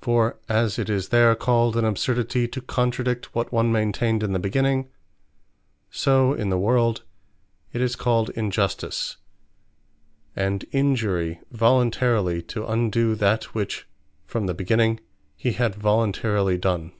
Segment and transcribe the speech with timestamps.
[0.00, 4.38] For as it is there called an Absurdity, to contradict what one maintained in the
[4.38, 4.88] Beginning:
[5.90, 7.04] so in the world,
[7.74, 9.18] it is called Injustice,
[10.34, 13.86] and Injury, voluntarily to undo that, which
[14.24, 15.00] from the beginning
[15.36, 16.92] he had voluntarily done.